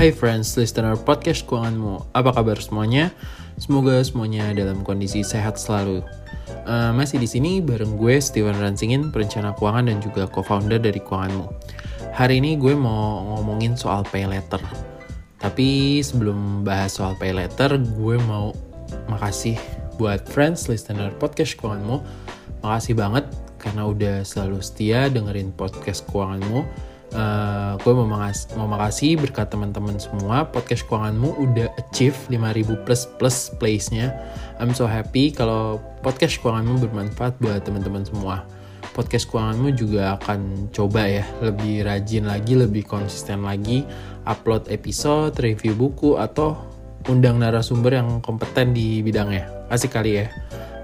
[0.00, 2.16] Hai friends, listener podcast keuanganmu.
[2.16, 3.12] Apa kabar semuanya?
[3.60, 6.00] Semoga semuanya dalam kondisi sehat selalu.
[6.64, 11.52] Uh, masih di sini bareng gue Steven Ransingin, perencana keuangan dan juga co-founder dari Keuanganmu.
[12.16, 14.64] Hari ini gue mau ngomongin soal pay letter.
[15.36, 18.56] Tapi sebelum bahas soal pay letter, gue mau
[19.04, 19.60] makasih
[20.00, 22.00] buat friends listener podcast keuanganmu.
[22.64, 23.28] Makasih banget
[23.60, 26.64] karena udah selalu setia dengerin podcast keuanganmu.
[27.10, 30.48] Uh, gue mau, mengas mau makasih berkat teman-teman semua.
[30.48, 34.14] Podcast keuanganmu udah achieve 5000 plus plus plays-nya
[34.62, 38.46] I'm so happy kalau podcast keuanganmu bermanfaat buat teman-teman semua.
[38.94, 43.82] Podcast keuanganmu juga akan coba ya lebih rajin lagi lebih konsisten lagi
[44.24, 46.54] upload episode review buku atau
[47.10, 49.50] undang narasumber yang kompeten di bidangnya.
[49.66, 50.30] Asik kali ya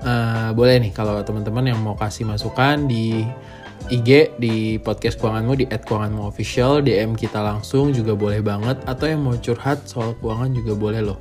[0.06, 3.26] uh, boleh nih kalau teman-teman yang mau kasih masukan di
[3.86, 9.22] IG di podcast keuanganmu di @keuanganmu official, DM kita langsung juga boleh banget atau yang
[9.22, 11.18] mau curhat soal keuangan juga boleh loh.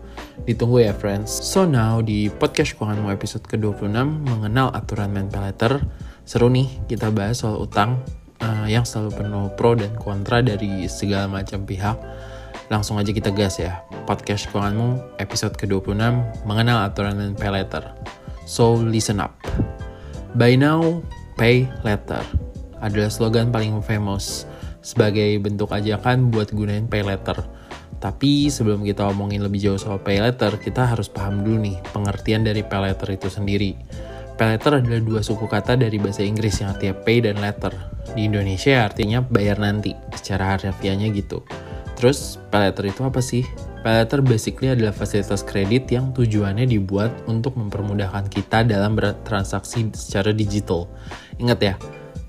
[0.50, 1.30] Ditunggu ya friends.
[1.30, 3.94] So now di podcast keuanganmu episode ke-26
[4.26, 5.78] mengenal aturan main letter.
[6.26, 8.02] Seru nih kita bahas soal utang
[8.42, 12.02] uh, yang selalu penuh pro dan kontra dari segala macam pihak.
[12.74, 13.86] Langsung aja kita gas ya.
[14.10, 16.02] Podcast keuanganmu episode ke-26
[16.50, 17.94] mengenal aturan main letter.
[18.46, 19.42] So listen up.
[20.38, 21.02] By now,
[21.36, 22.22] pay letter
[22.78, 24.46] adalah slogan paling famous
[24.86, 27.42] sebagai bentuk ajakan buat gunain pay letter.
[27.98, 32.46] Tapi sebelum kita omongin lebih jauh soal pay letter, kita harus paham dulu nih pengertian
[32.46, 33.74] dari pay letter itu sendiri.
[34.38, 37.74] Pay letter adalah dua suku kata dari bahasa Inggris yang artinya pay dan letter.
[38.14, 41.42] Di Indonesia artinya bayar nanti, secara harfiahnya gitu.
[41.96, 43.48] Terus pay letter itu apa sih?
[43.82, 50.36] Pay letter basically adalah fasilitas kredit yang tujuannya dibuat untuk mempermudahkan kita dalam bertransaksi secara
[50.36, 50.92] digital.
[51.40, 51.76] Ingat ya,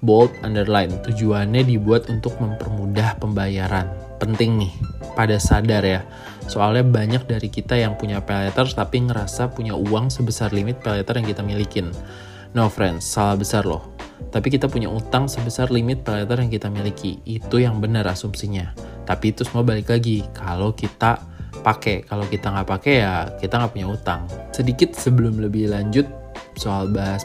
[0.05, 3.89] bold underline tujuannya dibuat untuk mempermudah pembayaran
[4.21, 4.73] penting nih
[5.17, 6.01] pada sadar ya
[6.47, 11.01] soalnya banyak dari kita yang punya pay letter tapi ngerasa punya uang sebesar limit pay
[11.01, 11.91] letter yang kita milikin
[12.53, 13.96] no friends salah besar loh
[14.31, 17.23] tapi kita punya utang sebesar limit pay letter yang kita miliki.
[17.25, 18.75] Itu yang benar asumsinya.
[19.07, 20.27] Tapi itu semua balik lagi.
[20.35, 21.21] Kalau kita
[21.65, 24.21] pakai kalau kita nggak pakai ya kita nggak punya utang.
[24.53, 26.07] Sedikit sebelum lebih lanjut
[26.57, 27.25] soal bahas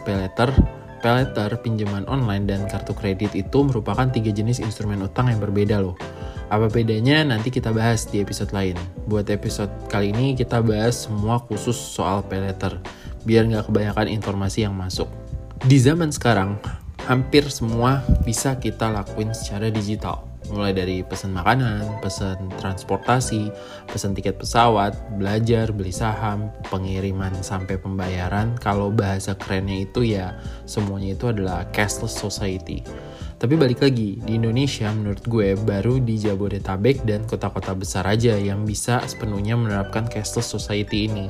[1.01, 5.81] Pay letter, pinjaman online, dan kartu kredit itu merupakan tiga jenis instrumen utang yang berbeda
[5.81, 5.97] loh.
[6.53, 7.25] Apa bedanya?
[7.25, 8.77] Nanti kita bahas di episode lain.
[9.09, 12.77] Buat episode kali ini kita bahas semua khusus soal pay letter,
[13.25, 15.09] biar nggak kebanyakan informasi yang masuk.
[15.65, 16.61] Di zaman sekarang,
[17.11, 23.47] hampir semua bisa kita lakuin secara digital mulai dari pesan makanan, pesan transportasi,
[23.87, 28.59] pesan tiket pesawat, belajar, beli saham, pengiriman sampai pembayaran.
[28.59, 30.35] Kalau bahasa kerennya itu ya
[30.67, 32.83] semuanya itu adalah cashless society.
[33.41, 38.69] Tapi balik lagi, di Indonesia menurut gue baru di Jabodetabek dan kota-kota besar aja yang
[38.69, 41.25] bisa sepenuhnya menerapkan cashless society ini.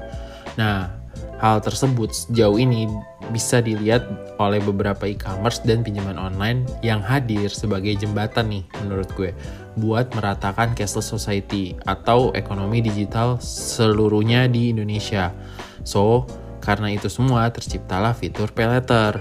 [0.59, 1.00] Nah,
[1.41, 2.85] Hal tersebut sejauh ini
[3.34, 4.06] bisa dilihat
[4.38, 9.34] oleh beberapa e-commerce dan pinjaman online yang hadir sebagai jembatan nih menurut gue
[9.81, 15.34] buat meratakan cashless society atau ekonomi digital seluruhnya di Indonesia.
[15.81, 16.30] So,
[16.62, 19.18] karena itu semua terciptalah fitur pay letter.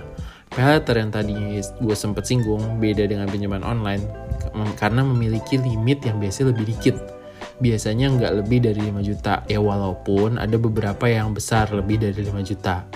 [0.53, 4.04] Pay letter yang tadi gue sempet singgung beda dengan pinjaman online
[4.76, 7.19] karena memiliki limit yang biasanya lebih dikit
[7.60, 9.44] biasanya nggak lebih dari 5 juta.
[9.47, 12.88] Ya walaupun ada beberapa yang besar lebih dari 5 juta.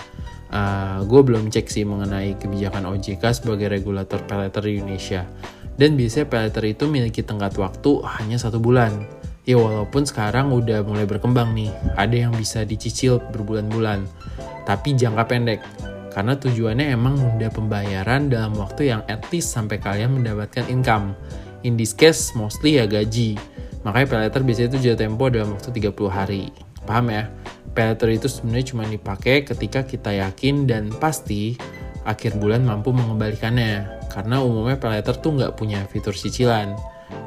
[0.48, 5.28] Uh, eh, gue belum cek sih mengenai kebijakan OJK sebagai regulator peleter di Indonesia.
[5.76, 9.04] Dan biasanya peleter itu memiliki tenggat waktu hanya satu bulan.
[9.44, 11.69] Ya walaupun sekarang udah mulai berkembang nih.
[12.00, 14.08] Ada yang bisa dicicil berbulan-bulan.
[14.64, 15.60] Tapi jangka pendek.
[16.14, 19.02] Karena tujuannya emang nunda pembayaran dalam waktu yang
[19.34, 21.12] least sampai kalian mendapatkan income.
[21.66, 23.34] In this case mostly ya gaji
[23.84, 26.42] Makanya pay letter biasanya itu jatuh tempo dalam waktu 30 hari.
[26.88, 27.28] Paham ya?
[27.76, 31.56] Pay letter itu sebenarnya cuma dipakai ketika kita yakin dan pasti
[32.08, 34.08] akhir bulan mampu mengembalikannya.
[34.08, 36.72] Karena umumnya pay letter tuh nggak punya fitur cicilan.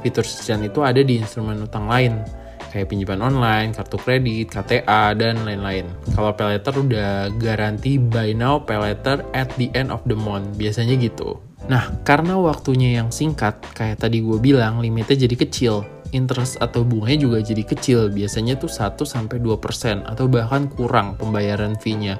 [0.01, 2.25] Fitur cicilan itu ada di instrumen utang lain,
[2.73, 5.85] kayak pinjaman online, kartu kredit, KTA, dan lain-lain.
[6.17, 10.57] Kalau pay letter udah garansi buy now, pay letter at the end of the month.
[10.57, 11.37] Biasanya gitu.
[11.67, 17.29] Nah, karena waktunya yang singkat, kayak tadi gue bilang, limitnya jadi kecil interest atau bunganya
[17.29, 18.09] juga jadi kecil.
[18.09, 22.17] Biasanya tuh 1 sampai 2% atau bahkan kurang pembayaran fee-nya.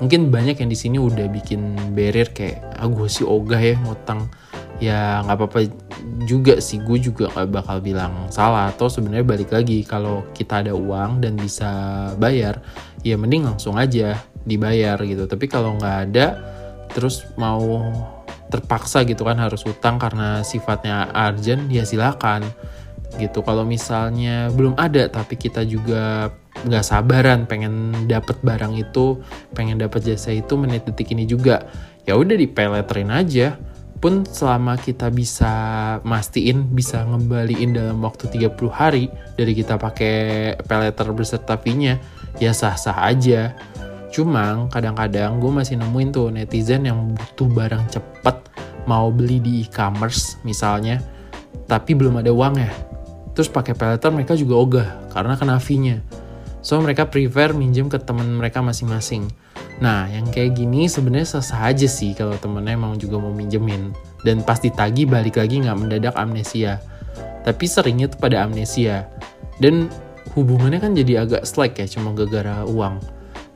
[0.00, 4.32] Mungkin banyak yang di sini udah bikin barrier kayak ah gue sih ogah ya ngutang.
[4.78, 5.58] Ya nggak apa-apa
[6.24, 10.72] juga sih gue juga nggak bakal bilang salah atau sebenarnya balik lagi kalau kita ada
[10.74, 11.70] uang dan bisa
[12.20, 12.62] bayar
[13.02, 16.26] ya mending langsung aja dibayar gitu tapi kalau nggak ada
[16.92, 17.90] terus mau
[18.48, 22.48] terpaksa gitu kan harus utang karena sifatnya urgent ya silakan
[23.16, 23.40] gitu.
[23.40, 26.28] Kalau misalnya belum ada tapi kita juga
[26.68, 29.22] nggak sabaran pengen dapat barang itu
[29.54, 31.64] pengen dapat jasa itu menit detik ini juga
[32.04, 33.56] ya udah dipeletrin aja.
[33.98, 35.50] Pun selama kita bisa
[36.06, 41.98] mastiin bisa ngembaliin dalam waktu 30 hari dari kita pakai peleter beserta fee-nya
[42.38, 43.58] ya sah-sah aja.
[44.14, 48.36] Cuma kadang-kadang gue masih nemuin tuh netizen yang butuh barang cepet
[48.88, 51.02] mau beli di e-commerce misalnya
[51.68, 52.72] tapi belum ada uangnya
[53.38, 56.02] terus pakai peleter mereka juga ogah karena kena fee-nya
[56.58, 59.30] so mereka prefer minjem ke temen mereka masing-masing
[59.78, 63.94] Nah, yang kayak gini sebenarnya sah aja sih kalau temennya emang juga mau minjemin.
[64.26, 66.82] Dan pasti tagi balik lagi nggak mendadak amnesia.
[67.46, 69.06] Tapi seringnya tuh pada amnesia.
[69.62, 69.86] Dan
[70.34, 72.98] hubungannya kan jadi agak slack ya, cuma gara-gara uang.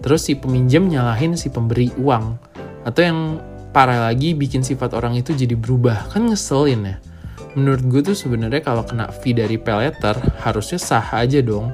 [0.02, 2.38] Terus si peminjam nyalahin si pemberi uang.
[2.86, 3.18] Atau yang
[3.74, 6.14] parah lagi bikin sifat orang itu jadi berubah.
[6.14, 6.96] Kan ngeselin ya.
[7.52, 11.68] Menurut gue tuh sebenarnya kalau kena fee dari peleter harusnya sah aja dong.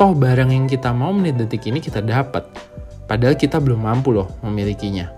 [0.00, 2.48] Toh barang yang kita mau menit detik ini kita dapat
[3.12, 5.12] Padahal kita belum mampu loh memilikinya.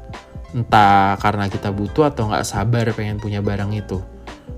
[0.50, 4.02] Entah karena kita butuh atau nggak sabar pengen punya barang itu.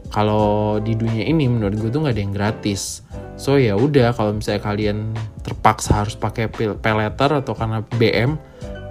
[0.09, 3.05] Kalau di dunia ini menurut gue tuh nggak ada yang gratis.
[3.37, 5.13] So ya udah kalau misalnya kalian
[5.45, 6.49] terpaksa harus pakai
[6.81, 8.41] peleter atau karena BM,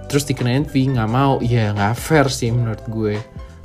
[0.05, 3.17] terus dikenain fee nggak mau, ya nggak fair sih menurut gue.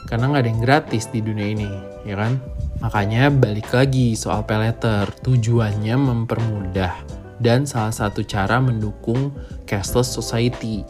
[0.08, 1.68] Karena nggak ada yang gratis di dunia ini,
[2.08, 2.40] ya kan?
[2.80, 6.96] Makanya balik lagi soal peleter, tujuannya mempermudah
[7.36, 9.36] dan salah satu cara mendukung
[9.68, 10.84] cashless society.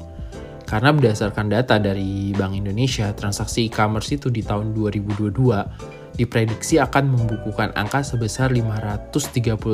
[0.70, 7.74] Karena berdasarkan data dari Bank Indonesia, transaksi e-commerce itu di tahun 2022 diprediksi akan membukukan
[7.74, 9.10] angka sebesar 530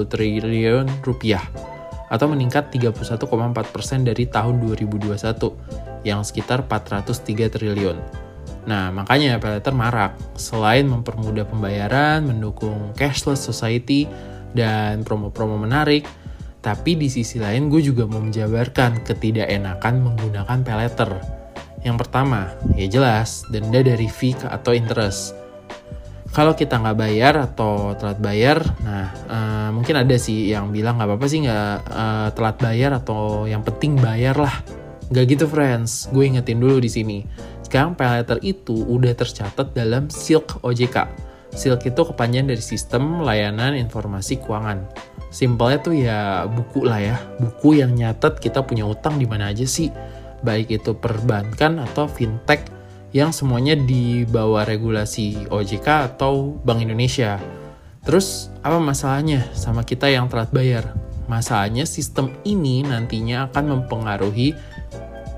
[0.08, 1.44] triliun rupiah
[2.08, 8.25] atau meningkat 31,4% dari tahun 2021 yang sekitar 403 triliun.
[8.66, 10.18] Nah, makanya Paylater marak.
[10.34, 14.10] Selain mempermudah pembayaran, mendukung cashless society,
[14.56, 16.08] dan promo-promo menarik,
[16.64, 21.10] tapi di sisi lain gue juga mau menjabarkan ketidakenakan menggunakan pay letter.
[21.86, 25.36] Yang pertama, ya jelas, denda dari fee atau interest.
[26.34, 31.08] Kalau kita nggak bayar atau telat bayar, nah uh, mungkin ada sih yang bilang nggak
[31.08, 34.52] apa-apa sih nggak uh, telat bayar atau yang penting bayar lah.
[35.06, 37.18] Nggak gitu friends, gue ingetin dulu di sini.
[37.62, 41.06] Sekarang pay letter itu udah tercatat dalam Silk OJK.
[41.54, 44.86] Silk itu kepanjangan dari Sistem Layanan Informasi Keuangan.
[45.30, 47.16] Simpelnya tuh ya buku lah ya.
[47.38, 49.90] Buku yang nyatet kita punya utang di mana aja sih.
[50.42, 52.66] Baik itu perbankan atau fintech
[53.14, 57.38] yang semuanya di bawah regulasi OJK atau Bank Indonesia.
[58.06, 60.94] Terus apa masalahnya sama kita yang telat bayar?
[61.26, 64.54] Masalahnya sistem ini nantinya akan mempengaruhi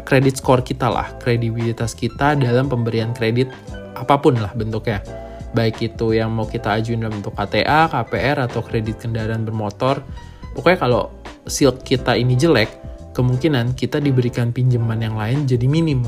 [0.09, 3.53] kredit skor kita lah kredibilitas kita dalam pemberian kredit
[3.93, 5.05] apa pun lah bentuknya
[5.53, 10.05] baik itu yang mau kita ajuin dalam bentuk KTA, KPR atau kredit kendaraan bermotor.
[10.53, 11.03] Pokoknya kalau
[11.49, 12.69] silk kita ini jelek,
[13.17, 16.05] kemungkinan kita diberikan pinjaman yang lain jadi minim.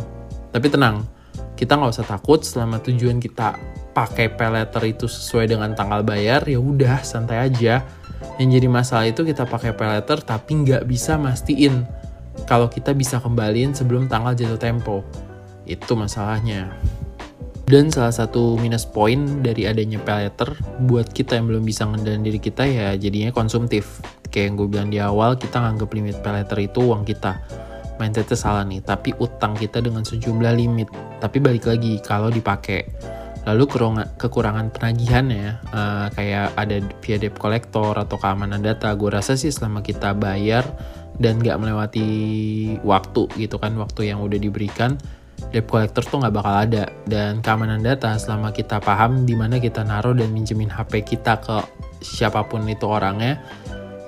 [0.50, 1.06] Tapi tenang,
[1.54, 3.56] kita nggak usah takut selama tujuan kita
[3.90, 7.86] pakai peleter itu sesuai dengan tanggal bayar, ya udah santai aja.
[8.36, 11.88] Yang jadi masalah itu kita pakai peleter tapi nggak bisa mastiin
[12.50, 15.06] kalau kita bisa kembaliin sebelum tanggal jatuh tempo.
[15.70, 16.74] Itu masalahnya.
[17.70, 22.26] Dan salah satu minus point dari adanya pay letter buat kita yang belum bisa ngendalin
[22.26, 24.02] diri kita ya jadinya konsumtif.
[24.34, 27.38] Kayak yang gue bilang di awal, kita nganggap limit pay letter itu uang kita.
[28.02, 30.90] Mindsetnya salah nih, tapi utang kita dengan sejumlah limit.
[31.22, 32.90] Tapi balik lagi, kalau dipakai.
[33.46, 33.70] Lalu
[34.18, 39.86] kekurangan penagihannya, uh, kayak ada via debt collector atau keamanan data, gue rasa sih selama
[39.86, 40.66] kita bayar
[41.20, 42.08] dan nggak melewati
[42.80, 44.96] waktu gitu kan, waktu yang udah diberikan,
[45.52, 46.88] debt collector tuh nggak bakal ada.
[47.04, 51.60] Dan keamanan data selama kita paham di mana kita naruh dan minjemin HP kita ke
[52.00, 53.36] siapa pun itu orangnya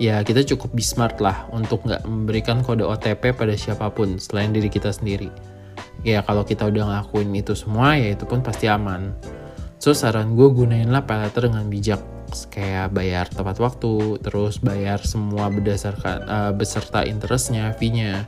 [0.02, 4.50] ya kita cukup be smart lah untuk nggak memberikan kode OTP pada siapa pun selain
[4.50, 5.31] diri kita sendiri.
[6.02, 9.14] Ya kalau kita udah ngelakuin itu semua ya itu pun pasti aman.
[9.78, 12.02] So saran gue gunainlah paylater dengan bijak
[12.48, 18.26] kayak bayar tepat waktu terus bayar semua berdasarkan uh, beserta interestnya fee-nya.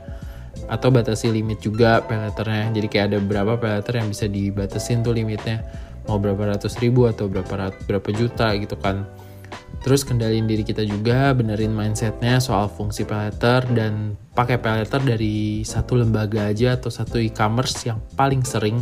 [0.65, 5.61] Atau batasi limit juga peleternya jadi kayak ada berapa peleter yang bisa dibatasin tuh limitnya.
[6.05, 9.05] Mau berapa ratus ribu atau berapa berapa juta gitu kan.
[9.85, 16.01] Terus kendalin diri kita juga benerin mindsetnya soal fungsi peleter dan pakai peleter dari satu
[16.01, 18.81] lembaga aja atau satu e-commerce yang paling sering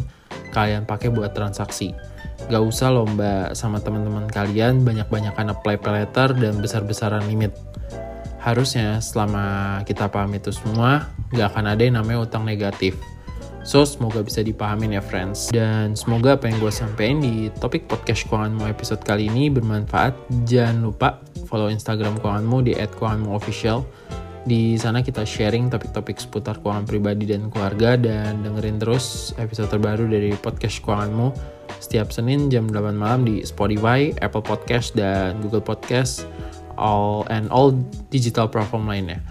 [0.56, 2.13] kalian pakai buat transaksi
[2.52, 7.56] gak usah lomba sama teman-teman kalian banyak-banyakan apply peleter dan besar-besaran limit
[8.44, 13.00] harusnya selama kita paham itu semua, nggak akan ada yang namanya utang negatif.
[13.64, 15.48] So, semoga bisa dipahamin ya friends.
[15.48, 20.12] Dan semoga apa yang gue sampaikan di topik podcast keuanganmu episode kali ini bermanfaat.
[20.44, 23.88] Jangan lupa follow Instagram keuanganmu di @keuanganmuofficial.
[24.44, 30.04] Di sana kita sharing topik-topik seputar keuangan pribadi dan keluarga dan dengerin terus episode terbaru
[30.12, 31.32] dari podcast keuanganmu
[31.80, 36.28] setiap Senin jam 8 malam di Spotify, Apple Podcast, dan Google Podcast,
[36.76, 37.72] all and all
[38.12, 39.24] digital platform lainnya.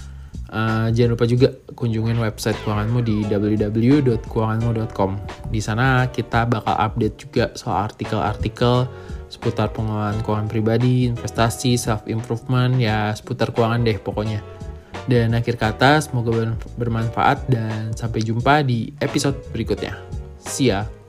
[0.52, 5.10] Uh, jangan lupa juga kunjungin website keuanganmu di www.keuanganmu.com.
[5.48, 8.84] Di sana kita bakal update juga soal artikel-artikel
[9.32, 14.44] seputar pengelolaan keuangan pribadi, investasi, self improvement, ya seputar keuangan deh pokoknya.
[15.10, 19.98] Dan akhir kata, semoga bermanfaat dan sampai jumpa di episode berikutnya.
[20.42, 21.01] See ya!